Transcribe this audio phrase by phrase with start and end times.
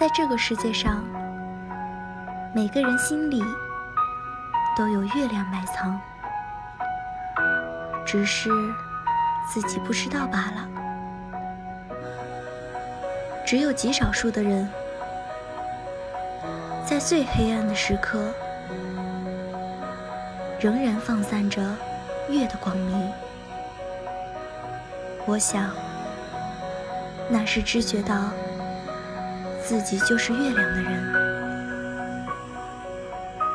[0.00, 1.04] 在这个世界上，
[2.54, 3.44] 每个人心里
[4.74, 6.00] 都有月亮埋藏，
[8.06, 8.48] 只是
[9.46, 10.66] 自己不知道罢了。
[13.44, 14.66] 只有极少数的人，
[16.86, 18.32] 在最黑暗的时刻，
[20.58, 21.60] 仍然放散着
[22.30, 23.12] 月的光明。
[25.26, 25.68] 我想，
[27.28, 28.30] 那是知觉到。
[29.70, 31.29] 自己就是月亮的人。